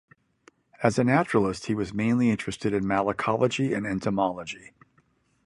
As 0.81 0.97
a 0.97 1.03
naturalist 1.03 1.67
he 1.67 1.75
was 1.75 1.93
mainly 1.93 2.31
interested 2.31 2.73
in 2.73 2.85
malacology 2.85 3.77
and 3.77 3.85
entomology. 3.85 4.73